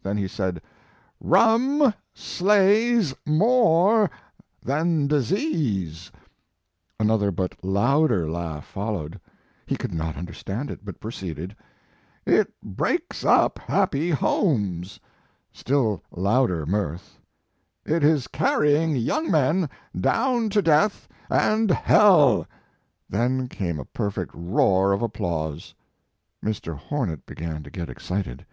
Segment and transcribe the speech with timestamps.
[0.00, 0.62] Then he said:
[1.20, 4.08] "Rum slays more
[4.62, 6.12] than disease!"
[7.00, 9.18] Another, but louder laugh followed.
[9.66, 11.56] He could not under stand it, but proceeded:
[12.24, 15.00] "It breaks up happy homes!"
[15.52, 17.18] Still louder mirth.
[17.84, 19.68] It is carrying young men
[20.00, 22.18] down to death and His Life and Werk.
[22.28, 22.46] 151 hell!"
[23.10, 25.74] Then came a perfect roar of ap plause.
[26.40, 26.76] Mr.
[26.76, 28.46] Hornet began to get ex cited.